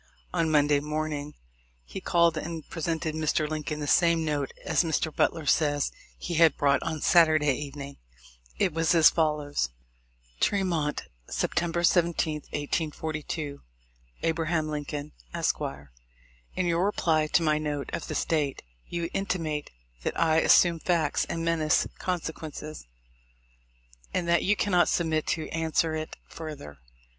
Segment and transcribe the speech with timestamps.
[0.33, 1.35] On Monday morning
[1.85, 3.47] he called and presented Mr.
[3.47, 5.15] Lincoln the same note as Mr.
[5.15, 7.97] Butler says he had brought on Saturday evening.
[8.57, 9.69] It was as fol lows:—
[10.41, 13.61] Tremont, September 17, 1842.
[14.23, 14.31] A.
[14.33, 15.59] Lincoln, Esq.:—
[16.55, 19.69] In your reply to my note of this date, you intimate
[20.01, 22.87] that I assume facts and menace con sequences,
[24.15, 26.79] and that you cannot submit to answer it further.